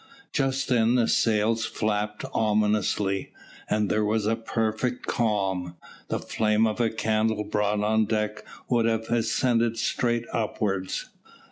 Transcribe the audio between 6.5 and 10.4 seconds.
of a candle brought on deck would have ascended straight